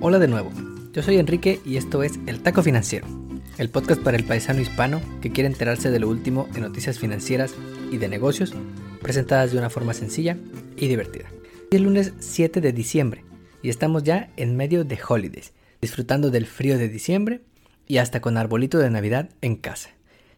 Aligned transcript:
Hola 0.00 0.20
de 0.20 0.28
nuevo, 0.28 0.52
yo 0.92 1.02
soy 1.02 1.18
Enrique 1.18 1.60
y 1.64 1.76
esto 1.76 2.04
es 2.04 2.20
El 2.28 2.40
Taco 2.40 2.62
Financiero, 2.62 3.08
el 3.58 3.68
podcast 3.68 4.00
para 4.00 4.16
el 4.16 4.22
paisano 4.22 4.60
hispano 4.60 5.00
que 5.20 5.32
quiere 5.32 5.48
enterarse 5.48 5.90
de 5.90 5.98
lo 5.98 6.08
último 6.08 6.46
en 6.54 6.60
noticias 6.60 7.00
financieras 7.00 7.56
y 7.90 7.96
de 7.96 8.06
negocios, 8.06 8.54
presentadas 9.02 9.50
de 9.50 9.58
una 9.58 9.70
forma 9.70 9.94
sencilla 9.94 10.38
y 10.76 10.86
divertida. 10.86 11.24
Es 11.72 11.80
lunes 11.80 12.12
7 12.20 12.60
de 12.60 12.72
diciembre 12.72 13.24
y 13.60 13.70
estamos 13.70 14.04
ya 14.04 14.30
en 14.36 14.56
medio 14.56 14.84
de 14.84 15.00
holidays, 15.06 15.52
disfrutando 15.80 16.30
del 16.30 16.46
frío 16.46 16.78
de 16.78 16.88
diciembre 16.88 17.42
y 17.88 17.98
hasta 17.98 18.20
con 18.20 18.36
arbolito 18.36 18.78
de 18.78 18.90
Navidad 18.90 19.30
en 19.40 19.56
casa. 19.56 19.90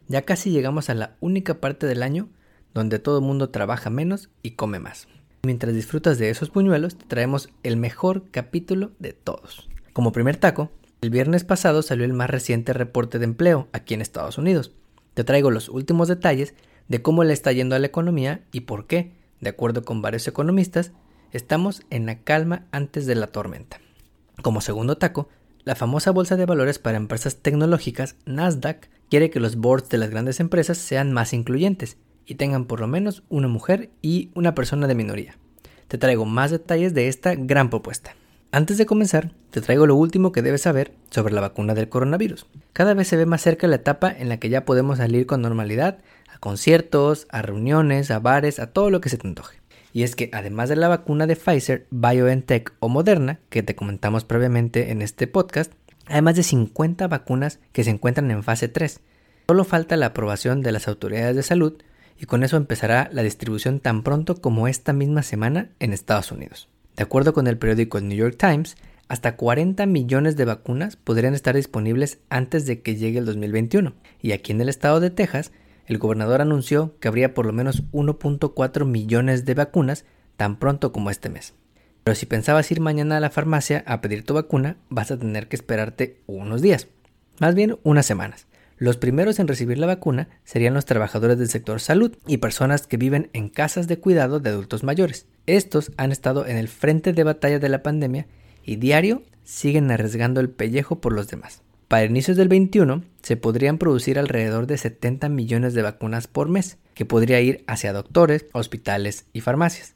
Ya 0.07 0.23
casi 0.23 0.49
llegamos 0.49 0.89
a 0.89 0.95
la 0.95 1.17
única 1.19 1.61
parte 1.61 1.85
del 1.85 2.01
año 2.01 2.29
donde 2.73 2.97
todo 2.97 3.19
el 3.19 3.25
mundo 3.25 3.51
trabaja 3.51 3.91
menos 3.91 4.29
y 4.41 4.51
come 4.51 4.79
más. 4.79 5.07
Mientras 5.43 5.73
disfrutas 5.73 6.19
de 6.19 6.29
esos 6.29 6.51
puñuelos, 6.51 6.95
te 6.95 7.05
traemos 7.05 7.49
el 7.63 7.75
mejor 7.75 8.25
capítulo 8.29 8.91
de 8.99 9.13
todos. 9.13 9.69
Como 9.91 10.11
primer 10.11 10.37
taco, 10.37 10.69
el 11.01 11.09
viernes 11.09 11.43
pasado 11.43 11.81
salió 11.81 12.05
el 12.05 12.13
más 12.13 12.29
reciente 12.29 12.73
reporte 12.73 13.17
de 13.17 13.25
empleo 13.25 13.67
aquí 13.73 13.95
en 13.95 14.01
Estados 14.01 14.37
Unidos. 14.37 14.71
Te 15.15 15.23
traigo 15.23 15.49
los 15.49 15.67
últimos 15.67 16.07
detalles 16.07 16.53
de 16.89 17.01
cómo 17.01 17.23
le 17.23 17.33
está 17.33 17.51
yendo 17.53 17.75
a 17.75 17.79
la 17.79 17.87
economía 17.87 18.43
y 18.51 18.61
por 18.61 18.85
qué, 18.85 19.13
de 19.39 19.49
acuerdo 19.49 19.83
con 19.83 20.03
varios 20.03 20.27
economistas, 20.27 20.91
estamos 21.31 21.81
en 21.89 22.05
la 22.05 22.19
calma 22.19 22.67
antes 22.71 23.07
de 23.07 23.15
la 23.15 23.25
tormenta. 23.25 23.81
Como 24.43 24.61
segundo 24.61 24.97
taco, 24.97 25.27
la 25.63 25.73
famosa 25.73 26.11
bolsa 26.11 26.35
de 26.35 26.45
valores 26.45 26.77
para 26.77 26.97
empresas 26.97 27.37
tecnológicas, 27.37 28.15
Nasdaq, 28.27 28.89
quiere 29.09 29.31
que 29.31 29.39
los 29.39 29.55
boards 29.55 29.89
de 29.89 29.97
las 29.97 30.11
grandes 30.11 30.39
empresas 30.39 30.77
sean 30.77 31.11
más 31.11 31.33
incluyentes 31.33 31.97
y 32.25 32.35
tengan 32.35 32.65
por 32.65 32.79
lo 32.79 32.87
menos 32.87 33.23
una 33.29 33.47
mujer 33.47 33.89
y 34.01 34.29
una 34.35 34.55
persona 34.55 34.87
de 34.87 34.95
minoría. 34.95 35.37
Te 35.87 35.97
traigo 35.97 36.25
más 36.25 36.51
detalles 36.51 36.93
de 36.93 37.07
esta 37.07 37.35
gran 37.35 37.69
propuesta. 37.69 38.15
Antes 38.53 38.77
de 38.77 38.85
comenzar, 38.85 39.31
te 39.49 39.61
traigo 39.61 39.87
lo 39.87 39.95
último 39.95 40.31
que 40.31 40.41
debes 40.41 40.63
saber 40.63 40.93
sobre 41.09 41.33
la 41.33 41.41
vacuna 41.41 41.73
del 41.73 41.87
coronavirus. 41.87 42.47
Cada 42.73 42.93
vez 42.93 43.07
se 43.07 43.15
ve 43.15 43.25
más 43.25 43.41
cerca 43.41 43.67
la 43.67 43.77
etapa 43.77 44.11
en 44.11 44.27
la 44.27 44.37
que 44.37 44.49
ya 44.49 44.65
podemos 44.65 44.97
salir 44.97 45.25
con 45.25 45.41
normalidad 45.41 45.99
a 46.33 46.37
conciertos, 46.37 47.27
a 47.29 47.41
reuniones, 47.41 48.11
a 48.11 48.19
bares, 48.19 48.59
a 48.59 48.67
todo 48.67 48.89
lo 48.89 48.99
que 48.99 49.09
se 49.09 49.17
te 49.17 49.27
antoje. 49.27 49.61
Y 49.93 50.03
es 50.03 50.15
que 50.15 50.29
además 50.33 50.69
de 50.69 50.75
la 50.75 50.87
vacuna 50.87 51.27
de 51.27 51.35
Pfizer, 51.35 51.87
BioNTech 51.91 52.73
o 52.79 52.89
Moderna, 52.89 53.39
que 53.49 53.63
te 53.63 53.75
comentamos 53.75 54.25
previamente 54.25 54.91
en 54.91 55.01
este 55.01 55.27
podcast, 55.27 55.71
hay 56.07 56.21
más 56.21 56.35
de 56.35 56.43
50 56.43 57.07
vacunas 57.07 57.59
que 57.71 57.83
se 57.83 57.89
encuentran 57.89 58.31
en 58.31 58.43
fase 58.43 58.67
3. 58.67 58.99
Solo 59.47 59.63
falta 59.63 59.97
la 59.97 60.07
aprobación 60.07 60.61
de 60.61 60.71
las 60.71 60.87
autoridades 60.87 61.35
de 61.35 61.43
salud 61.43 61.81
y 62.21 62.25
con 62.25 62.43
eso 62.43 62.55
empezará 62.55 63.09
la 63.11 63.23
distribución 63.23 63.79
tan 63.79 64.03
pronto 64.03 64.35
como 64.35 64.67
esta 64.67 64.93
misma 64.93 65.23
semana 65.23 65.71
en 65.79 65.91
Estados 65.91 66.31
Unidos. 66.31 66.69
De 66.95 67.01
acuerdo 67.01 67.33
con 67.33 67.47
el 67.47 67.57
periódico 67.57 67.99
New 67.99 68.15
York 68.15 68.35
Times, 68.37 68.77
hasta 69.07 69.35
40 69.35 69.87
millones 69.87 70.37
de 70.37 70.45
vacunas 70.45 70.97
podrían 70.97 71.33
estar 71.33 71.55
disponibles 71.55 72.19
antes 72.29 72.67
de 72.67 72.83
que 72.83 72.95
llegue 72.95 73.17
el 73.17 73.25
2021. 73.25 73.93
Y 74.21 74.33
aquí 74.33 74.51
en 74.51 74.61
el 74.61 74.69
estado 74.69 74.99
de 74.99 75.09
Texas, 75.09 75.51
el 75.87 75.97
gobernador 75.97 76.41
anunció 76.41 76.95
que 76.99 77.07
habría 77.07 77.33
por 77.33 77.47
lo 77.47 77.53
menos 77.53 77.91
1.4 77.91 78.85
millones 78.85 79.43
de 79.45 79.55
vacunas 79.55 80.05
tan 80.37 80.59
pronto 80.59 80.91
como 80.91 81.09
este 81.09 81.29
mes. 81.29 81.55
Pero 82.03 82.13
si 82.13 82.27
pensabas 82.27 82.69
ir 82.71 82.81
mañana 82.81 83.17
a 83.17 83.19
la 83.19 83.31
farmacia 83.31 83.83
a 83.87 83.99
pedir 83.99 84.23
tu 84.23 84.35
vacuna, 84.35 84.77
vas 84.89 85.09
a 85.09 85.17
tener 85.17 85.47
que 85.47 85.55
esperarte 85.55 86.21
unos 86.27 86.61
días, 86.61 86.87
más 87.39 87.55
bien 87.55 87.79
unas 87.81 88.05
semanas. 88.05 88.45
Los 88.81 88.97
primeros 88.97 89.37
en 89.37 89.47
recibir 89.47 89.77
la 89.77 89.85
vacuna 89.85 90.27
serían 90.43 90.73
los 90.73 90.85
trabajadores 90.85 91.37
del 91.37 91.49
sector 91.49 91.79
salud 91.79 92.17
y 92.25 92.37
personas 92.37 92.87
que 92.87 92.97
viven 92.97 93.29
en 93.31 93.47
casas 93.47 93.87
de 93.87 93.99
cuidado 93.99 94.39
de 94.39 94.49
adultos 94.49 94.83
mayores. 94.83 95.27
Estos 95.45 95.91
han 95.97 96.11
estado 96.11 96.47
en 96.47 96.57
el 96.57 96.67
frente 96.67 97.13
de 97.13 97.23
batalla 97.23 97.59
de 97.59 97.69
la 97.69 97.83
pandemia 97.83 98.25
y 98.65 98.77
diario 98.77 99.21
siguen 99.43 99.91
arriesgando 99.91 100.41
el 100.41 100.49
pellejo 100.49 100.99
por 100.99 101.13
los 101.13 101.27
demás. 101.27 101.61
Para 101.89 102.05
inicios 102.05 102.37
del 102.37 102.47
21 102.47 103.03
se 103.21 103.37
podrían 103.37 103.77
producir 103.77 104.17
alrededor 104.17 104.65
de 104.65 104.79
70 104.79 105.29
millones 105.29 105.75
de 105.75 105.83
vacunas 105.83 106.25
por 106.25 106.49
mes, 106.49 106.79
que 106.95 107.05
podría 107.05 107.39
ir 107.39 107.63
hacia 107.67 107.93
doctores, 107.93 108.47
hospitales 108.51 109.27
y 109.31 109.41
farmacias. 109.41 109.93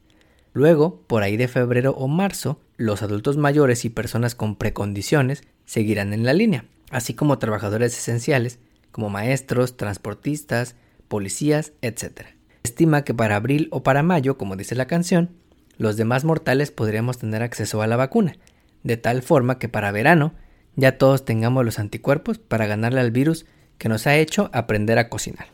Luego, 0.54 1.02
por 1.08 1.24
ahí 1.24 1.38
de 1.38 1.48
febrero 1.48 1.96
o 1.98 2.08
marzo, 2.08 2.62
los 2.78 3.02
adultos 3.02 3.36
mayores 3.36 3.84
y 3.84 3.90
personas 3.90 4.36
con 4.36 4.56
precondiciones 4.56 5.42
seguirán 5.66 6.14
en 6.14 6.24
la 6.24 6.34
línea, 6.34 6.66
así 6.92 7.16
como 7.16 7.40
trabajadores 7.40 7.98
esenciales 7.98 8.59
como 8.96 9.10
maestros, 9.10 9.76
transportistas, 9.76 10.78
policías, 11.10 11.74
etc. 11.82 12.28
Estima 12.64 13.04
que 13.04 13.14
para 13.14 13.36
abril 13.36 13.68
o 13.72 13.84
para 13.84 14.04
mayo, 14.04 14.38
como 14.38 14.56
dice 14.56 14.74
la 14.74 14.88
canción, 14.88 15.32
los 15.78 15.98
demás 15.98 16.24
mortales 16.24 16.72
podríamos 16.72 17.18
tener 17.18 17.44
acceso 17.44 17.82
a 17.82 17.88
la 17.88 17.98
vacuna, 17.98 18.38
de 18.84 18.96
tal 18.96 19.22
forma 19.22 19.60
que 19.60 19.68
para 19.68 19.92
verano 19.92 20.34
ya 20.78 20.98
todos 20.98 21.26
tengamos 21.26 21.66
los 21.66 21.78
anticuerpos 21.78 22.38
para 22.40 22.68
ganarle 22.68 23.02
al 23.02 23.12
virus 23.12 23.46
que 23.80 23.90
nos 23.90 24.08
ha 24.08 24.16
hecho 24.16 24.50
aprender 24.54 24.98
a 24.98 25.10
cocinar. 25.10 25.48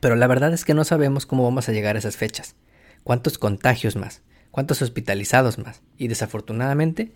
Pero 0.00 0.16
la 0.16 0.26
verdad 0.26 0.54
es 0.54 0.64
que 0.64 0.72
no 0.72 0.84
sabemos 0.84 1.26
cómo 1.26 1.44
vamos 1.44 1.68
a 1.68 1.72
llegar 1.72 1.96
a 1.96 1.98
esas 1.98 2.16
fechas, 2.16 2.56
cuántos 3.04 3.36
contagios 3.36 3.96
más, 3.96 4.22
cuántos 4.50 4.80
hospitalizados 4.80 5.58
más 5.58 5.82
y 5.98 6.08
desafortunadamente 6.08 7.12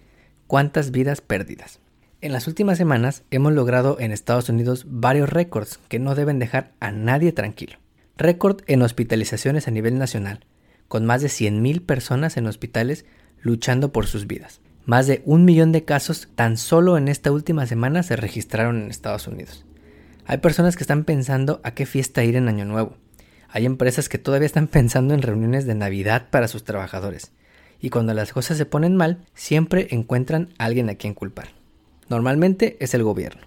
cuántas 0.46 0.90
vidas 0.90 1.22
perdidas. 1.22 1.80
En 2.22 2.30
las 2.30 2.46
últimas 2.46 2.78
semanas 2.78 3.24
hemos 3.32 3.52
logrado 3.52 3.98
en 3.98 4.12
Estados 4.12 4.48
Unidos 4.48 4.86
varios 4.88 5.28
récords 5.28 5.80
que 5.88 5.98
no 5.98 6.14
deben 6.14 6.38
dejar 6.38 6.70
a 6.78 6.92
nadie 6.92 7.32
tranquilo. 7.32 7.78
Récord 8.16 8.62
en 8.68 8.82
hospitalizaciones 8.82 9.66
a 9.66 9.72
nivel 9.72 9.98
nacional, 9.98 10.46
con 10.86 11.04
más 11.04 11.22
de 11.22 11.26
100.000 11.26 11.84
personas 11.84 12.36
en 12.36 12.46
hospitales 12.46 13.06
luchando 13.40 13.90
por 13.90 14.06
sus 14.06 14.28
vidas. 14.28 14.60
Más 14.86 15.08
de 15.08 15.22
un 15.24 15.44
millón 15.44 15.72
de 15.72 15.84
casos 15.84 16.28
tan 16.36 16.58
solo 16.58 16.96
en 16.96 17.08
esta 17.08 17.32
última 17.32 17.66
semana 17.66 18.04
se 18.04 18.14
registraron 18.14 18.82
en 18.82 18.90
Estados 18.92 19.26
Unidos. 19.26 19.64
Hay 20.24 20.38
personas 20.38 20.76
que 20.76 20.84
están 20.84 21.02
pensando 21.02 21.60
a 21.64 21.72
qué 21.72 21.86
fiesta 21.86 22.22
ir 22.22 22.36
en 22.36 22.46
Año 22.46 22.66
Nuevo. 22.66 22.98
Hay 23.48 23.66
empresas 23.66 24.08
que 24.08 24.18
todavía 24.18 24.46
están 24.46 24.68
pensando 24.68 25.12
en 25.12 25.22
reuniones 25.22 25.66
de 25.66 25.74
Navidad 25.74 26.28
para 26.30 26.46
sus 26.46 26.62
trabajadores. 26.62 27.32
Y 27.80 27.90
cuando 27.90 28.14
las 28.14 28.32
cosas 28.32 28.58
se 28.58 28.64
ponen 28.64 28.94
mal, 28.94 29.26
siempre 29.34 29.88
encuentran 29.90 30.50
a 30.58 30.66
alguien 30.66 30.88
a 30.88 30.94
quien 30.94 31.14
culpar. 31.14 31.61
Normalmente 32.12 32.76
es 32.78 32.92
el 32.92 33.04
gobierno. 33.04 33.40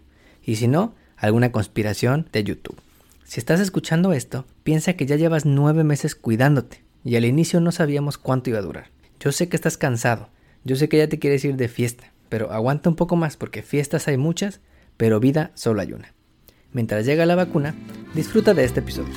Y 0.44 0.56
si 0.56 0.68
no, 0.68 0.96
alguna 1.18 1.52
conspiración 1.52 2.28
de 2.32 2.44
YouTube. 2.44 2.82
Si 3.24 3.40
estás 3.40 3.60
escuchando 3.60 4.12
esto, 4.12 4.48
piensa 4.64 4.94
que 4.94 5.06
ya 5.06 5.18
llevas 5.18 5.46
nueve 5.46 5.84
meses 5.84 6.16
cuidándote 6.16 6.84
y 7.04 7.16
al 7.16 7.26
inicio 7.26 7.60
no 7.60 7.72
sabíamos 7.72 8.18
cuánto 8.18 8.50
iba 8.50 8.58
a 8.58 8.64
durar. 8.64 8.88
Yo 9.20 9.32
sé 9.32 9.50
que 9.50 9.56
estás 9.56 9.78
cansado, 9.78 10.30
yo 10.64 10.76
sé 10.76 10.90
que 10.90 10.98
ya 10.98 11.08
te 11.08 11.20
quieres 11.20 11.46
ir 11.46 11.58
de 11.58 11.68
fiesta, 11.68 12.12
pero 12.28 12.52
aguanta 12.52 12.90
un 12.90 12.96
poco 12.96 13.16
más 13.16 13.38
porque 13.38 13.62
fiestas 13.62 14.08
hay 14.08 14.18
muchas, 14.18 14.62
pero 14.98 15.20
vida 15.20 15.52
solo 15.54 15.82
hay 15.82 15.94
una. 15.94 16.16
Mientras 16.74 17.06
llega 17.06 17.28
la 17.28 17.36
vacuna, 17.36 17.76
disfruta 18.16 18.56
de 18.56 18.64
este 18.64 18.80
episodio. 18.80 19.14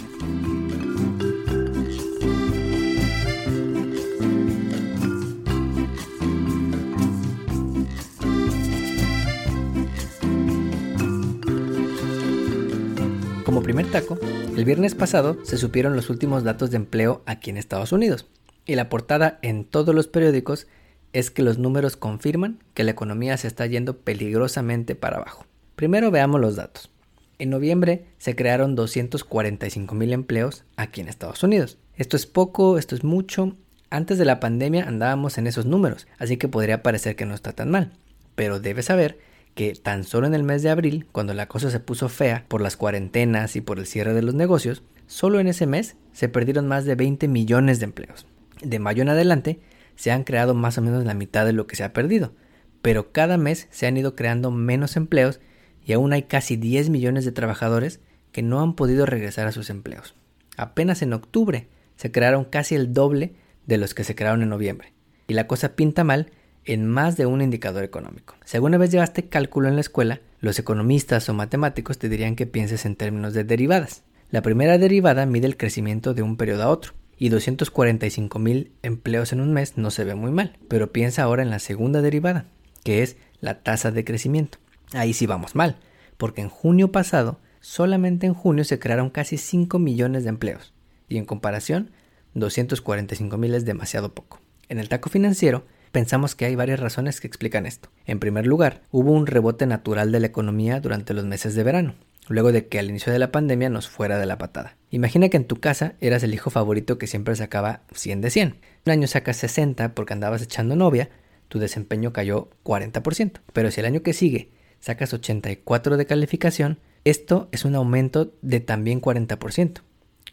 Taco, 13.91 14.19
el 14.55 14.65
viernes 14.67 14.95
pasado 14.95 15.39
se 15.45 15.57
supieron 15.57 15.97
los 15.97 16.11
últimos 16.11 16.45
datos 16.45 16.71
de 16.71 16.77
empleo 16.77 17.23
aquí 17.25 17.49
en 17.49 17.57
Estados 17.57 17.91
Unidos, 17.93 18.27
y 18.67 18.75
la 18.75 18.91
portada 18.91 19.39
en 19.41 19.65
todos 19.65 19.95
los 19.95 20.09
periódicos 20.09 20.67
es 21.15 21.31
que 21.31 21.43
los 21.43 21.57
números 21.57 21.97
confirman 21.97 22.59
que 22.75 22.85
la 22.85 22.91
economía 22.91 23.37
se 23.39 23.49
está 23.49 23.65
yendo 23.65 23.97
peligrosamente 23.97 24.95
para 24.95 25.17
abajo. 25.17 25.47
Primero 25.75 26.11
veamos 26.11 26.39
los 26.39 26.57
datos. 26.57 26.91
En 27.39 27.49
noviembre 27.49 28.05
se 28.19 28.37
crearon 28.37 28.75
245 28.75 29.95
mil 29.95 30.13
empleos 30.13 30.65
aquí 30.77 31.01
en 31.01 31.09
Estados 31.09 31.43
Unidos. 31.43 31.79
Esto 31.97 32.17
es 32.17 32.27
poco, 32.27 32.77
esto 32.77 32.95
es 32.95 33.05
mucho. 33.05 33.57
Antes 33.89 34.19
de 34.19 34.27
la 34.27 34.39
pandemia 34.39 34.87
andábamos 34.87 35.39
en 35.39 35.47
esos 35.47 35.65
números, 35.65 36.07
así 36.19 36.37
que 36.37 36.49
podría 36.49 36.83
parecer 36.83 37.17
que 37.17 37.25
no 37.25 37.35
está 37.35 37.53
tan 37.53 37.71
mal. 37.71 37.93
Pero 38.35 38.61
debes 38.61 38.85
saber 38.87 39.19
que 39.59 39.75
tan 39.75 40.05
solo 40.05 40.29
en 40.29 40.35
el 40.35 40.45
mes 40.45 40.63
de 40.63 40.71
abril, 40.71 41.09
cuando 41.11 41.35
la 41.35 41.49
cosa 41.49 41.69
se 41.69 41.81
puso 41.81 42.09
fea 42.09 42.45
por 42.47 42.61
las 42.61 42.77
cuarentenas 42.77 43.57
y 43.57 43.61
por 43.61 43.81
el 43.81 43.87
cierre 43.87 44.15
de 44.15 44.23
los 44.23 44.33
negocios, 44.37 44.85
solo 45.09 45.41
en 45.41 45.49
ese 45.49 45.67
mes 45.67 45.97
se 46.13 46.29
perdieron 46.29 46.69
más 46.69 46.85
de 46.85 46.95
20 46.95 47.27
millones 47.27 47.81
de 47.81 47.87
empleos. 47.87 48.25
De 48.63 48.79
mayo 48.79 49.03
en 49.03 49.09
adelante 49.09 49.59
se 49.97 50.13
han 50.13 50.23
creado 50.23 50.55
más 50.55 50.79
o 50.79 50.81
menos 50.81 51.05
la 51.05 51.15
mitad 51.15 51.45
de 51.45 51.55
lo 51.55 51.67
que 51.67 51.75
se 51.75 51.83
ha 51.83 51.93
perdido, 51.93 52.35
pero 52.83 53.11
cada 53.11 53.37
mes 53.37 53.67
se 53.73 53.89
han 53.89 53.97
ido 53.97 54.15
creando 54.15 54.53
menos 54.53 54.97
empleos 54.97 55.41
y 55.85 55.93
aún 55.93 56.13
hay 56.13 56.23
casi 56.23 56.55
10 56.55 56.91
millones 56.91 57.25
de 57.25 57.33
trabajadores 57.33 57.99
que 58.31 58.43
no 58.43 58.61
han 58.61 58.75
podido 58.75 59.07
regresar 59.07 59.49
a 59.49 59.53
sus 59.53 59.71
empleos. 59.71 60.15
Apenas 60.57 61.03
en 61.03 61.15
octubre 61.15 61.67
se 61.97 62.13
crearon 62.13 62.45
casi 62.45 62.77
el 62.77 62.93
doble 62.93 63.35
de 63.67 63.79
los 63.79 63.93
que 63.93 64.05
se 64.05 64.15
crearon 64.15 64.41
en 64.45 64.51
noviembre. 64.51 64.93
Y 65.27 65.35
la 65.35 65.49
cosa 65.49 65.75
pinta 65.75 66.05
mal 66.05 66.31
en 66.69 66.87
más 66.87 67.17
de 67.17 67.25
un 67.25 67.41
indicador 67.41 67.83
económico. 67.83 68.35
Si 68.45 68.57
alguna 68.57 68.77
vez 68.77 68.91
llevaste 68.91 69.29
cálculo 69.29 69.69
en 69.69 69.75
la 69.75 69.81
escuela, 69.81 70.21
los 70.41 70.59
economistas 70.59 71.29
o 71.29 71.35
matemáticos 71.35 71.99
te 71.99 72.11
dirían 72.11 72.37
que 72.37 72.47
pienses 72.47 72.85
en 72.85 72.95
términos 72.95 73.33
de 73.33 73.45
derivadas. 73.45 74.03
La 74.31 74.43
primera 74.43 74.77
derivada 74.77 75.25
mide 75.25 75.47
el 75.47 75.57
crecimiento 75.57 76.13
de 76.13 76.23
un 76.23 76.37
periodo 76.37 76.65
a 76.65 76.69
otro, 76.69 76.93
y 77.17 77.31
245 77.31 78.39
mil 78.39 78.73
empleos 78.83 79.33
en 79.33 79.41
un 79.41 79.53
mes 79.53 79.79
no 79.79 79.91
se 79.91 80.05
ve 80.05 80.15
muy 80.15 80.31
mal, 80.31 80.59
pero 80.69 80.93
piensa 80.93 81.23
ahora 81.23 81.43
en 81.43 81.51
la 81.51 81.59
segunda 81.59 82.03
derivada, 82.03 82.45
que 82.85 83.03
es 83.03 83.17
la 83.41 83.63
tasa 83.63 83.91
de 83.91 84.05
crecimiento. 84.05 84.59
Ahí 84.93 85.15
sí 85.15 85.27
vamos 85.27 85.55
mal, 85.55 85.79
porque 86.19 86.43
en 86.43 86.51
junio 86.51 86.93
pasado, 86.93 87.41
solamente 87.61 88.27
en 88.27 88.35
junio 88.35 88.65
se 88.65 88.79
crearon 88.79 89.09
casi 89.09 89.39
5 89.39 89.79
millones 89.79 90.25
de 90.25 90.29
empleos, 90.29 90.75
y 91.09 91.17
en 91.17 91.25
comparación, 91.25 91.93
245 92.35 93.39
mil 93.39 93.55
es 93.55 93.65
demasiado 93.65 94.15
poco. 94.15 94.41
En 94.69 94.79
el 94.79 94.91
taco 94.91 95.09
financiero, 95.09 95.65
pensamos 95.93 96.35
que 96.35 96.45
hay 96.45 96.55
varias 96.55 96.81
razones 96.81 97.21
que 97.21 97.27
explican 97.27 97.67
esto. 97.67 97.91
En 98.07 98.19
primer 98.19 98.47
lugar, 98.47 98.83
hubo 98.91 99.13
un 99.13 99.27
rebote 99.27 99.67
natural 99.67 100.13
de 100.13 100.21
la 100.21 100.27
economía 100.27 100.81
durante 100.81 101.15
los 101.15 101.25
meses 101.25 101.55
de 101.55 101.63
verano, 101.63 101.95
luego 102.29 102.53
de 102.53 102.67
que 102.67 102.79
al 102.79 102.91
inicio 102.91 103.13
de 103.13 103.19
la 103.19 103.33
pandemia 103.33 103.71
nos 103.71 103.89
fuera 103.89 104.19
de 104.19 104.27
la 104.27 104.39
patada. 104.39 104.77
Imagina 104.91 105.29
que 105.29 105.37
en 105.37 105.47
tu 105.47 105.61
casa 105.61 105.95
eras 106.01 106.23
el 106.23 106.35
hijo 106.35 106.51
favorito 106.51 106.99
que 106.99 107.07
siempre 107.07 107.37
sacaba 107.37 107.83
100 107.93 108.21
de 108.21 108.31
100. 108.31 108.57
Un 108.87 108.93
año 108.93 109.07
sacas 109.07 109.37
60 109.39 109.95
porque 109.95 110.13
andabas 110.13 110.43
echando 110.43 110.77
novia, 110.77 111.11
tu 111.49 111.59
desempeño 111.59 112.13
cayó 112.13 112.49
40%. 112.65 113.41
Pero 113.53 113.71
si 113.71 113.81
el 113.81 113.87
año 113.87 114.03
que 114.03 114.13
sigue 114.13 114.51
sacas 114.81 115.13
84 115.13 115.97
de 115.97 116.07
calificación, 116.07 116.79
esto 117.05 117.49
es 117.53 117.65
un 117.65 117.75
aumento 117.75 118.35
de 118.43 118.61
también 118.61 119.01
40%. 119.01 119.81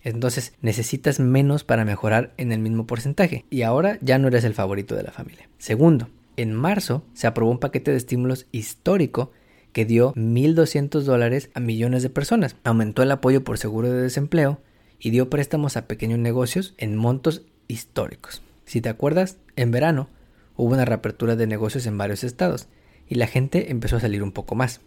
Entonces 0.06 0.54
necesitas 0.62 1.20
menos 1.20 1.64
para 1.64 1.84
mejorar 1.84 2.34
en 2.38 2.52
el 2.52 2.60
mismo 2.60 2.88
porcentaje 2.88 3.44
y 3.50 3.64
ahora 3.64 3.98
ya 4.02 4.18
no 4.20 4.30
eres 4.30 4.44
el 4.44 4.54
favorito 4.54 4.96
de 4.96 5.04
la 5.04 5.12
familia. 5.12 5.50
Segundo, 5.58 6.10
en 6.38 6.54
marzo 6.54 7.04
se 7.14 7.28
aprobó 7.28 7.52
un 7.52 7.60
paquete 7.60 7.92
de 7.92 7.98
estímulos 7.98 8.46
histórico 8.52 9.32
que 9.74 9.84
dio 9.84 10.14
1.200 10.14 11.02
dólares 11.02 11.50
a 11.56 11.60
millones 11.60 12.04
de 12.04 12.12
personas. 12.12 12.56
Aumentó 12.64 13.02
el 13.02 13.12
apoyo 13.12 13.44
por 13.44 13.58
seguro 13.58 13.92
de 13.92 14.02
desempleo 14.02 14.62
y 15.00 15.10
dio 15.10 15.30
préstamos 15.30 15.76
a 15.76 15.88
pequeños 15.88 16.20
negocios 16.20 16.76
en 16.78 16.96
montos 16.96 17.42
históricos. 17.68 18.44
Si 18.64 18.82
te 18.82 18.90
acuerdas, 18.90 19.38
en 19.56 19.72
verano 19.72 20.08
hubo 20.56 20.74
una 20.74 20.86
reapertura 20.86 21.36
de 21.36 21.48
negocios 21.48 21.88
en 21.88 21.98
varios 21.98 22.24
estados 22.24 22.68
y 23.10 23.16
la 23.16 23.26
gente 23.26 23.72
empezó 23.72 23.98
a 23.98 24.02
salir 24.02 24.22
un 24.22 24.32
poco 24.32 24.54
más. 24.54 24.82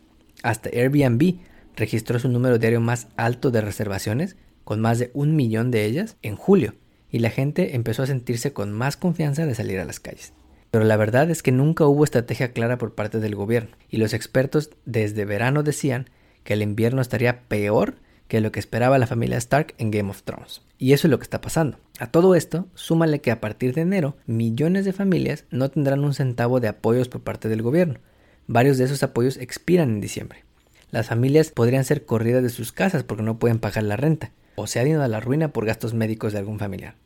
Hasta 0.44 0.70
Airbnb 0.70 1.40
registró 1.74 2.20
su 2.20 2.28
número 2.28 2.58
diario 2.58 2.80
más 2.80 3.08
alto 3.16 3.50
de 3.50 3.60
reservaciones, 3.60 4.36
con 4.68 4.82
más 4.82 4.98
de 4.98 5.10
un 5.14 5.34
millón 5.34 5.70
de 5.70 5.86
ellas, 5.86 6.18
en 6.20 6.36
julio, 6.36 6.74
y 7.10 7.20
la 7.20 7.30
gente 7.30 7.74
empezó 7.74 8.02
a 8.02 8.06
sentirse 8.06 8.52
con 8.52 8.70
más 8.70 8.98
confianza 8.98 9.46
de 9.46 9.54
salir 9.54 9.80
a 9.80 9.86
las 9.86 9.98
calles. 9.98 10.34
Pero 10.70 10.84
la 10.84 10.98
verdad 10.98 11.30
es 11.30 11.42
que 11.42 11.52
nunca 11.52 11.86
hubo 11.86 12.04
estrategia 12.04 12.52
clara 12.52 12.76
por 12.76 12.94
parte 12.94 13.18
del 13.18 13.34
gobierno, 13.34 13.70
y 13.88 13.96
los 13.96 14.12
expertos 14.12 14.68
desde 14.84 15.24
verano 15.24 15.62
decían 15.62 16.10
que 16.44 16.52
el 16.52 16.60
invierno 16.60 17.00
estaría 17.00 17.48
peor 17.48 17.94
que 18.26 18.42
lo 18.42 18.52
que 18.52 18.60
esperaba 18.60 18.98
la 18.98 19.06
familia 19.06 19.38
Stark 19.38 19.72
en 19.78 19.90
Game 19.90 20.10
of 20.10 20.22
Thrones. 20.24 20.60
Y 20.76 20.92
eso 20.92 21.06
es 21.06 21.12
lo 21.12 21.18
que 21.18 21.22
está 21.24 21.40
pasando. 21.40 21.78
A 21.98 22.08
todo 22.08 22.34
esto, 22.34 22.68
súmale 22.74 23.22
que 23.22 23.30
a 23.30 23.40
partir 23.40 23.72
de 23.72 23.80
enero, 23.80 24.18
millones 24.26 24.84
de 24.84 24.92
familias 24.92 25.46
no 25.50 25.70
tendrán 25.70 26.04
un 26.04 26.12
centavo 26.12 26.60
de 26.60 26.68
apoyos 26.68 27.08
por 27.08 27.22
parte 27.22 27.48
del 27.48 27.62
gobierno. 27.62 28.00
Varios 28.46 28.76
de 28.76 28.84
esos 28.84 29.02
apoyos 29.02 29.38
expiran 29.38 29.88
en 29.88 30.02
diciembre. 30.02 30.44
Las 30.90 31.06
familias 31.06 31.52
podrían 31.52 31.86
ser 31.86 32.04
corridas 32.04 32.42
de 32.42 32.50
sus 32.50 32.70
casas 32.70 33.02
porque 33.02 33.22
no 33.22 33.38
pueden 33.38 33.60
pagar 33.60 33.84
la 33.84 33.96
renta, 33.96 34.32
o 34.58 34.66
se 34.66 34.80
han 34.80 34.88
ido 34.88 35.02
a 35.02 35.08
la 35.08 35.20
ruina 35.20 35.52
por 35.52 35.64
gastos 35.64 35.94
médicos 35.94 36.32
de 36.32 36.40
algún 36.40 36.58
familiar. 36.58 36.96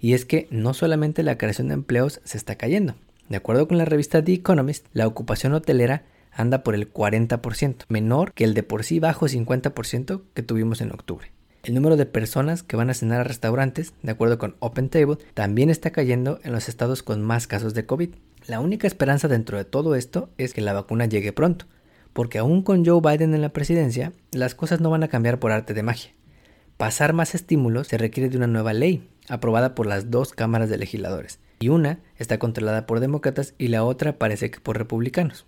Y 0.00 0.14
es 0.14 0.24
que 0.24 0.48
no 0.50 0.74
solamente 0.74 1.22
la 1.22 1.38
creación 1.38 1.68
de 1.68 1.74
empleos 1.74 2.20
se 2.24 2.36
está 2.36 2.56
cayendo. 2.56 2.96
De 3.28 3.36
acuerdo 3.36 3.68
con 3.68 3.78
la 3.78 3.84
revista 3.84 4.24
The 4.24 4.32
Economist, 4.32 4.86
la 4.92 5.06
ocupación 5.06 5.52
hotelera 5.52 6.02
anda 6.32 6.62
por 6.64 6.74
el 6.74 6.92
40%, 6.92 7.84
menor 7.88 8.32
que 8.32 8.44
el 8.44 8.54
de 8.54 8.62
por 8.62 8.82
sí 8.82 8.98
bajo 8.98 9.26
50% 9.26 10.22
que 10.34 10.42
tuvimos 10.42 10.80
en 10.80 10.90
octubre. 10.90 11.30
El 11.62 11.74
número 11.74 11.96
de 11.96 12.06
personas 12.06 12.62
que 12.62 12.76
van 12.76 12.90
a 12.90 12.94
cenar 12.94 13.20
a 13.20 13.24
restaurantes, 13.24 13.92
de 14.02 14.10
acuerdo 14.10 14.38
con 14.38 14.56
Open 14.60 14.88
Table, 14.88 15.18
también 15.34 15.70
está 15.70 15.90
cayendo 15.90 16.40
en 16.42 16.52
los 16.52 16.68
estados 16.68 17.02
con 17.02 17.22
más 17.22 17.46
casos 17.46 17.74
de 17.74 17.86
COVID. 17.86 18.10
La 18.46 18.60
única 18.60 18.86
esperanza 18.86 19.28
dentro 19.28 19.58
de 19.58 19.64
todo 19.64 19.94
esto 19.94 20.30
es 20.38 20.54
que 20.54 20.62
la 20.62 20.72
vacuna 20.72 21.04
llegue 21.04 21.32
pronto, 21.32 21.66
porque 22.14 22.38
aún 22.38 22.62
con 22.62 22.84
Joe 22.84 23.00
Biden 23.00 23.34
en 23.34 23.42
la 23.42 23.52
presidencia, 23.52 24.12
las 24.32 24.54
cosas 24.54 24.80
no 24.80 24.90
van 24.90 25.02
a 25.02 25.08
cambiar 25.08 25.38
por 25.38 25.52
arte 25.52 25.74
de 25.74 25.82
magia. 25.82 26.12
Pasar 26.80 27.12
más 27.12 27.34
estímulos 27.34 27.88
se 27.88 27.98
requiere 27.98 28.30
de 28.30 28.38
una 28.38 28.46
nueva 28.46 28.72
ley, 28.72 29.06
aprobada 29.28 29.74
por 29.74 29.86
las 29.86 30.10
dos 30.10 30.32
cámaras 30.32 30.70
de 30.70 30.78
legisladores, 30.78 31.38
y 31.58 31.68
una 31.68 31.98
está 32.16 32.38
controlada 32.38 32.86
por 32.86 33.00
demócratas 33.00 33.52
y 33.58 33.68
la 33.68 33.84
otra 33.84 34.16
parece 34.16 34.50
que 34.50 34.60
por 34.60 34.78
republicanos. 34.78 35.44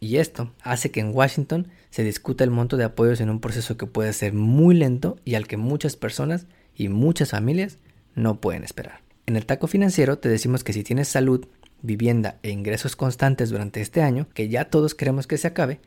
Y 0.00 0.16
esto 0.16 0.52
hace 0.64 0.90
que 0.90 0.98
en 0.98 1.14
Washington 1.14 1.68
se 1.90 2.02
discuta 2.02 2.42
el 2.42 2.50
monto 2.50 2.76
de 2.76 2.82
apoyos 2.82 3.20
en 3.20 3.30
un 3.30 3.38
proceso 3.38 3.76
que 3.76 3.86
puede 3.86 4.12
ser 4.12 4.32
muy 4.32 4.74
lento 4.74 5.16
y 5.24 5.36
al 5.36 5.46
que 5.46 5.56
muchas 5.56 5.94
personas 5.94 6.48
y 6.74 6.88
muchas 6.88 7.30
familias 7.30 7.78
no 8.16 8.40
pueden 8.40 8.64
esperar. 8.64 9.00
En 9.26 9.36
el 9.36 9.46
taco 9.46 9.68
financiero 9.68 10.18
te 10.18 10.28
decimos 10.28 10.64
que 10.64 10.72
si 10.72 10.82
tienes 10.82 11.06
salud, 11.06 11.46
vivienda 11.82 12.40
e 12.42 12.50
ingresos 12.50 12.96
constantes 12.96 13.48
durante 13.48 13.80
este 13.80 14.02
año, 14.02 14.26
que 14.34 14.48
ya 14.48 14.64
todos 14.64 14.96
queremos 14.96 15.28
que 15.28 15.38
se 15.38 15.46
acabe, 15.46 15.78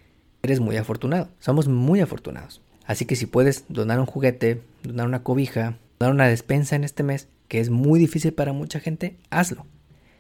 eres 0.44 0.62
muy 0.62 0.78
afortunado. 0.78 1.28
Somos 1.42 1.68
muy 1.68 2.00
afortunados. 2.00 2.62
Así 2.88 3.06
que 3.06 3.18
si 3.18 3.26
puedes 3.26 3.66
donar 3.68 4.00
un 4.00 4.06
juguete, 4.06 4.64
donar 4.82 5.08
una 5.08 5.22
cobija, 5.22 5.78
dar 6.00 6.10
una 6.10 6.28
despensa 6.28 6.78
en 6.78 6.86
este 6.86 7.04
mes, 7.04 7.28
que 7.50 7.60
es 7.60 7.70
muy 7.70 8.00
difícil 8.00 8.34
para 8.34 8.54
mucha 8.54 8.80
gente, 8.80 9.18
hazlo. 9.30 9.66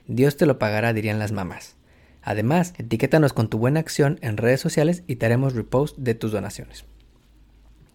Dios 0.05 0.35
te 0.35 0.45
lo 0.45 0.59
pagará, 0.59 0.93
dirían 0.93 1.17
las 1.17 1.31
mamás. 1.31 1.75
Además, 2.21 2.73
etiquétanos 2.77 3.31
con 3.31 3.47
tu 3.47 3.57
buena 3.57 3.79
acción 3.79 4.19
en 4.21 4.35
redes 4.35 4.59
sociales 4.59 5.03
y 5.07 5.15
te 5.15 5.25
haremos 5.25 5.55
repost 5.55 5.97
de 5.97 6.13
tus 6.13 6.33
donaciones. 6.33 6.83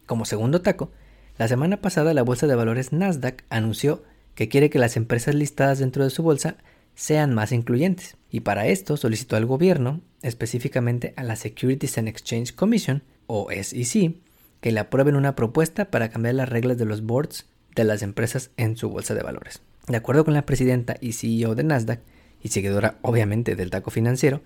Como 0.06 0.24
segundo 0.24 0.62
taco, 0.62 0.90
la 1.36 1.48
semana 1.48 1.82
pasada 1.82 2.14
la 2.14 2.22
bolsa 2.22 2.46
de 2.46 2.54
valores 2.54 2.92
Nasdaq 2.92 3.44
anunció 3.50 4.02
que 4.34 4.48
quiere 4.48 4.70
que 4.70 4.78
las 4.78 4.96
empresas 4.96 5.34
listadas 5.34 5.80
dentro 5.80 6.02
de 6.02 6.10
su 6.10 6.22
bolsa 6.22 6.56
sean 6.94 7.34
más 7.34 7.52
incluyentes, 7.52 8.16
y 8.30 8.40
para 8.40 8.66
esto 8.66 8.96
solicitó 8.96 9.36
al 9.36 9.44
gobierno, 9.44 10.00
específicamente 10.22 11.12
a 11.16 11.24
la 11.24 11.36
Securities 11.36 11.98
and 11.98 12.08
Exchange 12.08 12.54
Commission, 12.54 13.02
o 13.26 13.48
SEC, 13.50 14.14
que 14.62 14.72
le 14.72 14.80
aprueben 14.80 15.16
una 15.16 15.34
propuesta 15.34 15.90
para 15.90 16.08
cambiar 16.08 16.36
las 16.36 16.48
reglas 16.48 16.78
de 16.78 16.86
los 16.86 17.02
boards 17.02 17.46
de 17.74 17.84
las 17.84 18.02
empresas 18.02 18.52
en 18.56 18.76
su 18.76 18.88
bolsa 18.88 19.12
de 19.12 19.22
valores. 19.22 19.60
De 19.88 19.96
acuerdo 19.96 20.24
con 20.24 20.34
la 20.34 20.46
presidenta 20.46 20.96
y 21.00 21.12
CEO 21.12 21.54
de 21.54 21.64
Nasdaq, 21.64 22.00
y 22.40 22.48
seguidora 22.48 22.98
obviamente 23.02 23.56
del 23.56 23.70
taco 23.70 23.90
financiero, 23.90 24.40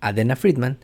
Adena 0.00 0.36
Friedman, 0.36 0.78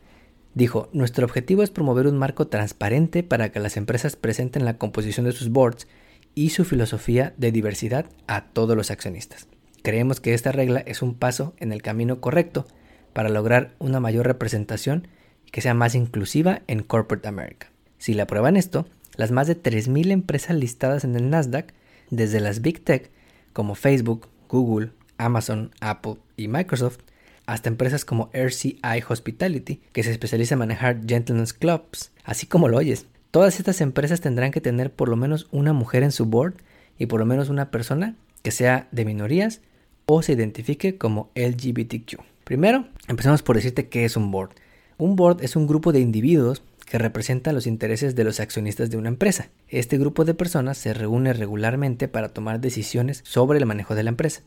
dijo, 0.55 0.89
nuestro 0.93 1.27
objetivo 1.27 1.63
es 1.63 1.71
promover 1.71 2.07
un 2.07 2.17
marco 2.17 2.49
transparente 2.49 3.23
para 3.23 3.53
que 3.53 3.61
las 3.61 3.77
empresas 3.77 4.17
presenten 4.17 4.65
la 4.65 4.79
composición 4.79 5.27
de 5.27 5.33
sus 5.33 5.51
boards 5.51 5.87
y 6.35 6.51
su 6.51 6.65
filosofía 6.65 7.35
de 7.37 7.53
diversidad 7.53 8.07
a 8.27 8.47
todos 8.47 8.75
los 8.75 8.91
accionistas. 8.91 9.49
Creemos 9.83 10.21
que 10.21 10.33
esta 10.33 10.51
regla 10.51 10.81
es 10.81 11.03
un 11.03 11.15
paso 11.15 11.55
en 11.59 11.73
el 11.73 11.83
camino 11.83 12.21
correcto 12.21 12.67
para 13.13 13.29
lograr 13.29 13.75
una 13.79 14.01
mayor 14.01 14.27
representación 14.27 15.09
que 15.53 15.61
sea 15.61 15.75
más 15.75 15.95
inclusiva 15.95 16.63
en 16.67 16.83
Corporate 16.83 17.29
America. 17.29 17.71
Si 17.99 18.15
le 18.15 18.23
aprueban 18.23 18.57
esto, 18.57 18.87
las 19.17 19.31
más 19.31 19.47
de 19.47 19.61
3.000 19.61 20.11
empresas 20.11 20.57
listadas 20.57 21.05
en 21.05 21.17
el 21.17 21.31
Nasdaq 21.31 21.75
desde 22.11 22.41
las 22.41 22.63
Big 22.63 22.83
Tech 22.83 23.11
como 23.53 23.75
Facebook, 23.75 24.29
Google, 24.49 24.91
Amazon, 25.19 25.73
Apple 25.81 26.17
y 26.37 26.49
Microsoft, 26.49 26.99
hasta 27.47 27.69
empresas 27.69 28.05
como 28.05 28.31
RCI 28.33 29.03
Hospitality, 29.09 29.81
que 29.93 30.03
se 30.03 30.11
especializa 30.11 30.55
en 30.55 30.61
manejar 30.61 31.01
gentlemen's 31.07 31.53
clubs, 31.53 32.13
así 32.25 32.47
como 32.47 32.69
lo 32.69 32.77
oyes. 32.77 33.07
Todas 33.31 33.59
estas 33.59 33.81
empresas 33.81 34.21
tendrán 34.21 34.53
que 34.53 34.61
tener 34.61 34.93
por 34.93 35.09
lo 35.09 35.17
menos 35.17 35.49
una 35.51 35.73
mujer 35.73 36.03
en 36.03 36.13
su 36.13 36.27
board 36.27 36.55
y 36.99 37.07
por 37.07 37.21
lo 37.21 37.27
menos 37.27 37.49
una 37.49 37.71
persona 37.71 38.15
que 38.43 38.51
sea 38.51 38.89
de 38.93 39.05
minorías 39.05 39.61
o 40.07 40.23
se 40.23 40.33
identifique 40.33 40.97
como 40.97 41.31
LGBTQ. 41.35 42.21
Primero, 42.45 42.87
empezamos 43.09 43.43
por 43.43 43.57
decirte 43.57 43.89
qué 43.89 44.05
es 44.05 44.17
un 44.17 44.31
board. 44.31 44.51
Un 44.97 45.17
board 45.17 45.43
es 45.43 45.57
un 45.57 45.67
grupo 45.67 45.93
de 45.93 46.01
individuos 46.01 46.63
que 46.89 46.99
representa 46.99 47.53
los 47.53 47.67
intereses 47.67 48.15
de 48.15 48.25
los 48.25 48.41
accionistas 48.41 48.91
de 48.91 48.97
una 48.97 49.09
empresa. 49.09 49.51
Este 49.69 49.99
grupo 49.99 50.25
de 50.25 50.35
personas 50.35 50.79
se 50.79 50.95
reúne 50.95 51.33
regularmente 51.33 52.09
para 52.09 52.31
tomar 52.31 52.61
decisiones 52.61 53.21
sobre 53.25 53.59
el 53.59 53.67
manejo 53.67 53.95
de 53.95 54.03
la 54.03 54.11
empresa. 54.11 54.43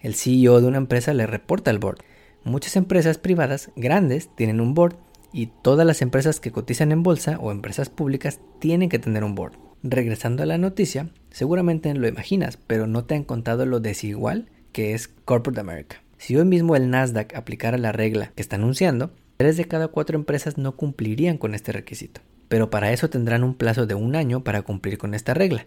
El 0.00 0.14
CEO 0.14 0.60
de 0.60 0.66
una 0.66 0.78
empresa 0.78 1.14
le 1.14 1.26
reporta 1.26 1.70
al 1.70 1.78
board. 1.78 1.98
Muchas 2.42 2.76
empresas 2.76 3.18
privadas 3.18 3.70
grandes 3.76 4.28
tienen 4.34 4.60
un 4.60 4.74
board 4.74 4.96
y 5.32 5.46
todas 5.62 5.86
las 5.86 6.00
empresas 6.02 6.40
que 6.40 6.52
cotizan 6.52 6.92
en 6.92 7.02
bolsa 7.02 7.38
o 7.40 7.50
empresas 7.50 7.88
públicas 7.88 8.40
tienen 8.60 8.88
que 8.88 8.98
tener 8.98 9.24
un 9.24 9.34
board. 9.34 9.58
Regresando 9.82 10.42
a 10.42 10.46
la 10.46 10.58
noticia, 10.58 11.10
seguramente 11.30 11.92
lo 11.92 12.08
imaginas, 12.08 12.56
pero 12.66 12.86
no 12.86 13.04
te 13.04 13.14
han 13.14 13.24
contado 13.24 13.66
lo 13.66 13.80
desigual 13.80 14.48
que 14.72 14.94
es 14.94 15.08
Corporate 15.08 15.60
America. 15.60 16.02
Si 16.16 16.36
hoy 16.36 16.44
mismo 16.44 16.76
el 16.76 16.88
Nasdaq 16.88 17.34
aplicara 17.34 17.76
la 17.76 17.92
regla 17.92 18.32
que 18.34 18.42
está 18.42 18.56
anunciando, 18.56 19.10
Tres 19.44 19.58
de 19.58 19.66
cada 19.66 19.88
cuatro 19.88 20.16
empresas 20.16 20.56
no 20.56 20.74
cumplirían 20.74 21.36
con 21.36 21.54
este 21.54 21.70
requisito, 21.70 22.22
pero 22.48 22.70
para 22.70 22.92
eso 22.92 23.10
tendrán 23.10 23.44
un 23.44 23.56
plazo 23.56 23.84
de 23.84 23.94
un 23.94 24.16
año 24.16 24.42
para 24.42 24.62
cumplir 24.62 24.96
con 24.96 25.12
esta 25.12 25.34
regla, 25.34 25.66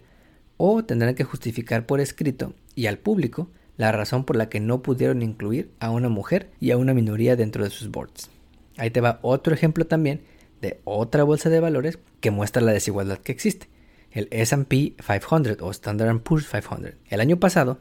o 0.57 0.83
tendrán 0.83 1.13
que 1.13 1.23
justificar 1.23 1.85
por 1.85 1.99
escrito 1.99 2.55
y 2.73 2.87
al 2.87 2.97
público 2.97 3.51
la 3.75 3.91
razón 3.91 4.23
por 4.23 4.35
la 4.35 4.49
que 4.49 4.59
no 4.59 4.81
pudieron 4.81 5.21
incluir 5.21 5.69
a 5.79 5.91
una 5.91 6.09
mujer 6.09 6.49
y 6.59 6.71
a 6.71 6.77
una 6.77 6.95
minoría 6.95 7.35
dentro 7.35 7.63
de 7.63 7.69
sus 7.69 7.91
boards. 7.91 8.31
Ahí 8.77 8.89
te 8.89 8.99
va 8.99 9.19
otro 9.21 9.53
ejemplo 9.53 9.85
también 9.85 10.21
de 10.59 10.81
otra 10.83 11.23
bolsa 11.23 11.51
de 11.51 11.59
valores 11.59 11.99
que 12.19 12.31
muestra 12.31 12.63
la 12.63 12.71
desigualdad 12.71 13.19
que 13.19 13.31
existe, 13.31 13.69
el 14.09 14.27
SP 14.33 14.97
500 14.97 15.61
o 15.61 15.69
Standard 15.69 16.19
Poor's 16.21 16.47
500. 16.47 16.95
El 17.11 17.21
año 17.21 17.39
pasado, 17.39 17.79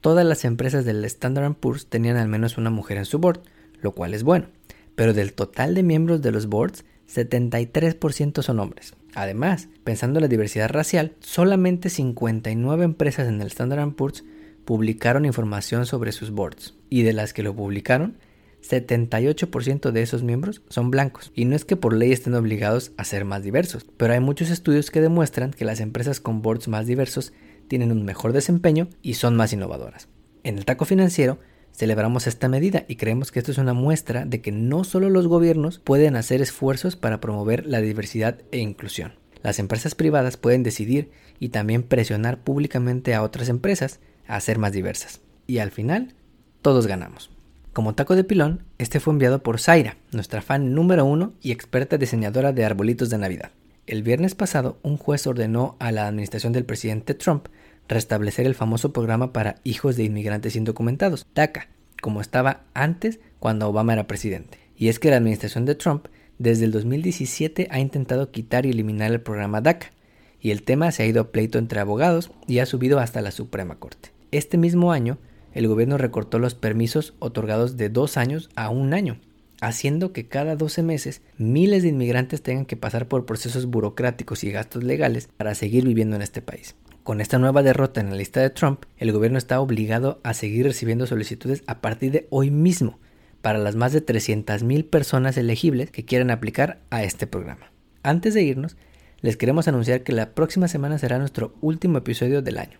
todas 0.00 0.24
las 0.24 0.44
empresas 0.44 0.84
del 0.84 1.04
Standard 1.04 1.52
Poor's 1.54 1.88
tenían 1.88 2.16
al 2.16 2.28
menos 2.28 2.58
una 2.58 2.70
mujer 2.70 2.96
en 2.96 3.06
su 3.06 3.18
board, 3.18 3.40
lo 3.80 3.90
cual 3.90 4.14
es 4.14 4.22
bueno 4.22 4.46
pero 4.94 5.12
del 5.14 5.32
total 5.32 5.74
de 5.74 5.82
miembros 5.82 6.22
de 6.22 6.32
los 6.32 6.46
boards, 6.46 6.84
73% 7.08 8.42
son 8.42 8.60
hombres. 8.60 8.94
Además, 9.14 9.68
pensando 9.84 10.18
en 10.18 10.22
la 10.22 10.28
diversidad 10.28 10.70
racial, 10.70 11.14
solamente 11.20 11.90
59 11.90 12.84
empresas 12.84 13.28
en 13.28 13.40
el 13.40 13.48
Standard 13.48 13.92
Poor's 13.92 14.24
publicaron 14.64 15.24
información 15.24 15.86
sobre 15.86 16.12
sus 16.12 16.30
boards, 16.30 16.74
y 16.88 17.02
de 17.02 17.12
las 17.12 17.32
que 17.32 17.42
lo 17.42 17.54
publicaron, 17.54 18.16
78% 18.62 19.90
de 19.90 20.02
esos 20.02 20.22
miembros 20.22 20.62
son 20.68 20.90
blancos. 20.90 21.32
Y 21.34 21.44
no 21.44 21.56
es 21.56 21.64
que 21.64 21.76
por 21.76 21.94
ley 21.94 22.12
estén 22.12 22.34
obligados 22.34 22.92
a 22.96 23.04
ser 23.04 23.24
más 23.24 23.42
diversos, 23.42 23.84
pero 23.96 24.14
hay 24.14 24.20
muchos 24.20 24.50
estudios 24.50 24.90
que 24.90 25.00
demuestran 25.00 25.50
que 25.50 25.64
las 25.64 25.80
empresas 25.80 26.20
con 26.20 26.42
boards 26.42 26.68
más 26.68 26.86
diversos 26.86 27.32
tienen 27.68 27.92
un 27.92 28.04
mejor 28.04 28.32
desempeño 28.32 28.88
y 29.02 29.14
son 29.14 29.36
más 29.36 29.52
innovadoras. 29.52 30.08
En 30.44 30.58
el 30.58 30.64
taco 30.64 30.84
financiero, 30.84 31.38
celebramos 31.72 32.26
esta 32.26 32.48
medida 32.48 32.84
y 32.88 32.96
creemos 32.96 33.32
que 33.32 33.38
esto 33.38 33.50
es 33.50 33.58
una 33.58 33.72
muestra 33.72 34.24
de 34.24 34.40
que 34.40 34.52
no 34.52 34.84
solo 34.84 35.10
los 35.10 35.26
gobiernos 35.26 35.78
pueden 35.78 36.16
hacer 36.16 36.40
esfuerzos 36.40 36.96
para 36.96 37.20
promover 37.20 37.66
la 37.66 37.80
diversidad 37.80 38.38
e 38.52 38.58
inclusión. 38.58 39.14
Las 39.42 39.58
empresas 39.58 39.94
privadas 39.94 40.36
pueden 40.36 40.62
decidir 40.62 41.10
y 41.40 41.48
también 41.48 41.82
presionar 41.82 42.38
públicamente 42.38 43.14
a 43.14 43.22
otras 43.22 43.48
empresas 43.48 44.00
a 44.28 44.40
ser 44.40 44.58
más 44.58 44.72
diversas. 44.72 45.20
Y 45.46 45.58
al 45.58 45.72
final, 45.72 46.14
todos 46.62 46.86
ganamos. 46.86 47.30
Como 47.72 47.94
taco 47.94 48.14
de 48.14 48.22
pilón, 48.22 48.64
este 48.78 49.00
fue 49.00 49.14
enviado 49.14 49.42
por 49.42 49.58
Zaira, 49.58 49.96
nuestra 50.12 50.42
fan 50.42 50.74
número 50.74 51.04
uno 51.04 51.32
y 51.40 51.52
experta 51.52 51.96
diseñadora 51.96 52.52
de 52.52 52.64
arbolitos 52.64 53.10
de 53.10 53.18
Navidad. 53.18 53.50
El 53.86 54.02
viernes 54.04 54.36
pasado, 54.36 54.78
un 54.82 54.96
juez 54.96 55.26
ordenó 55.26 55.76
a 55.80 55.90
la 55.90 56.06
administración 56.06 56.52
del 56.52 56.64
presidente 56.64 57.14
Trump 57.14 57.48
restablecer 57.92 58.46
el 58.46 58.54
famoso 58.54 58.92
programa 58.92 59.32
para 59.32 59.56
hijos 59.64 59.96
de 59.96 60.04
inmigrantes 60.04 60.56
indocumentados, 60.56 61.26
DACA, 61.34 61.68
como 62.00 62.20
estaba 62.20 62.64
antes 62.74 63.20
cuando 63.38 63.68
Obama 63.68 63.92
era 63.92 64.06
presidente. 64.06 64.58
Y 64.76 64.88
es 64.88 64.98
que 64.98 65.10
la 65.10 65.16
administración 65.16 65.64
de 65.64 65.74
Trump 65.74 66.06
desde 66.38 66.64
el 66.64 66.72
2017 66.72 67.68
ha 67.70 67.78
intentado 67.78 68.30
quitar 68.30 68.66
y 68.66 68.70
eliminar 68.70 69.12
el 69.12 69.20
programa 69.20 69.60
DACA, 69.60 69.92
y 70.40 70.50
el 70.50 70.64
tema 70.64 70.90
se 70.90 71.04
ha 71.04 71.06
ido 71.06 71.20
a 71.20 71.30
pleito 71.30 71.58
entre 71.58 71.78
abogados 71.78 72.32
y 72.48 72.58
ha 72.58 72.66
subido 72.66 72.98
hasta 72.98 73.22
la 73.22 73.30
Suprema 73.30 73.76
Corte. 73.76 74.10
Este 74.32 74.58
mismo 74.58 74.90
año, 74.90 75.18
el 75.52 75.68
gobierno 75.68 75.98
recortó 75.98 76.38
los 76.38 76.54
permisos 76.54 77.14
otorgados 77.20 77.76
de 77.76 77.90
dos 77.90 78.16
años 78.16 78.50
a 78.56 78.68
un 78.70 78.92
año, 78.92 79.20
haciendo 79.60 80.12
que 80.12 80.26
cada 80.26 80.56
12 80.56 80.82
meses 80.82 81.22
miles 81.38 81.84
de 81.84 81.90
inmigrantes 81.90 82.42
tengan 82.42 82.66
que 82.66 82.76
pasar 82.76 83.06
por 83.06 83.24
procesos 83.24 83.66
burocráticos 83.66 84.42
y 84.42 84.50
gastos 84.50 84.82
legales 84.82 85.28
para 85.36 85.54
seguir 85.54 85.84
viviendo 85.84 86.16
en 86.16 86.22
este 86.22 86.42
país. 86.42 86.74
Con 87.02 87.20
esta 87.20 87.40
nueva 87.40 87.64
derrota 87.64 88.00
en 88.00 88.10
la 88.10 88.16
lista 88.16 88.38
de 88.40 88.50
Trump, 88.50 88.84
el 88.96 89.10
gobierno 89.10 89.36
está 89.36 89.60
obligado 89.60 90.20
a 90.22 90.34
seguir 90.34 90.66
recibiendo 90.66 91.04
solicitudes 91.08 91.64
a 91.66 91.80
partir 91.80 92.12
de 92.12 92.28
hoy 92.30 92.52
mismo 92.52 93.00
para 93.40 93.58
las 93.58 93.74
más 93.74 93.92
de 93.92 94.06
300.000 94.06 94.88
personas 94.88 95.36
elegibles 95.36 95.90
que 95.90 96.04
quieran 96.04 96.30
aplicar 96.30 96.78
a 96.90 97.02
este 97.02 97.26
programa. 97.26 97.72
Antes 98.04 98.34
de 98.34 98.44
irnos, 98.44 98.76
les 99.20 99.36
queremos 99.36 99.66
anunciar 99.66 100.04
que 100.04 100.12
la 100.12 100.30
próxima 100.30 100.68
semana 100.68 100.96
será 100.96 101.18
nuestro 101.18 101.56
último 101.60 101.98
episodio 101.98 102.40
del 102.40 102.58
año. 102.58 102.78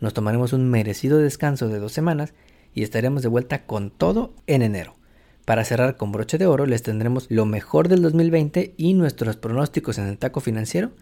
Nos 0.00 0.14
tomaremos 0.14 0.54
un 0.54 0.70
merecido 0.70 1.18
descanso 1.18 1.68
de 1.68 1.80
dos 1.80 1.92
semanas 1.92 2.32
y 2.72 2.82
estaremos 2.82 3.20
de 3.20 3.28
vuelta 3.28 3.66
con 3.66 3.90
todo 3.90 4.32
en 4.46 4.62
enero. 4.62 4.96
Para 5.44 5.66
cerrar 5.66 5.98
con 5.98 6.12
broche 6.12 6.38
de 6.38 6.46
oro 6.46 6.64
les 6.64 6.82
tendremos 6.82 7.26
lo 7.28 7.44
mejor 7.44 7.88
del 7.88 8.00
2020 8.00 8.72
y 8.78 8.94
nuestros 8.94 9.36
pronósticos 9.36 9.98
en 9.98 10.06
el 10.06 10.16
taco 10.16 10.40
financiero 10.40 10.92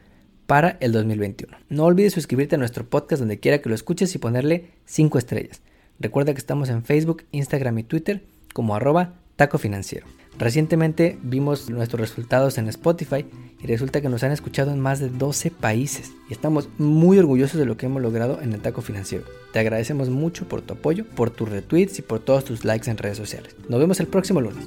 para 0.48 0.78
el 0.80 0.92
2021. 0.92 1.58
No 1.68 1.84
olvides 1.84 2.14
suscribirte 2.14 2.54
a 2.54 2.58
nuestro 2.58 2.88
podcast 2.88 3.20
donde 3.20 3.38
quiera 3.38 3.58
que 3.58 3.68
lo 3.68 3.74
escuches 3.74 4.14
y 4.14 4.18
ponerle 4.18 4.70
5 4.86 5.18
estrellas. 5.18 5.60
Recuerda 6.00 6.32
que 6.32 6.38
estamos 6.38 6.70
en 6.70 6.84
Facebook, 6.84 7.24
Instagram 7.32 7.78
y 7.80 7.82
Twitter 7.82 8.24
como 8.54 8.74
arroba 8.74 9.12
taco 9.36 9.58
financiero. 9.58 10.06
Recientemente 10.38 11.18
vimos 11.22 11.68
nuestros 11.68 12.00
resultados 12.00 12.56
en 12.56 12.66
Spotify 12.68 13.26
y 13.60 13.66
resulta 13.66 14.00
que 14.00 14.08
nos 14.08 14.22
han 14.22 14.32
escuchado 14.32 14.70
en 14.70 14.80
más 14.80 15.00
de 15.00 15.10
12 15.10 15.50
países 15.50 16.12
y 16.30 16.32
estamos 16.32 16.70
muy 16.78 17.18
orgullosos 17.18 17.60
de 17.60 17.66
lo 17.66 17.76
que 17.76 17.84
hemos 17.84 18.00
logrado 18.00 18.40
en 18.40 18.54
el 18.54 18.62
taco 18.62 18.80
financiero. 18.80 19.24
Te 19.52 19.58
agradecemos 19.58 20.08
mucho 20.08 20.48
por 20.48 20.62
tu 20.62 20.72
apoyo, 20.72 21.04
por 21.04 21.28
tus 21.28 21.50
retweets 21.50 21.98
y 21.98 22.02
por 22.02 22.20
todos 22.20 22.46
tus 22.46 22.64
likes 22.64 22.90
en 22.90 22.96
redes 22.96 23.18
sociales. 23.18 23.54
Nos 23.68 23.80
vemos 23.80 24.00
el 24.00 24.06
próximo 24.06 24.40
lunes. 24.40 24.66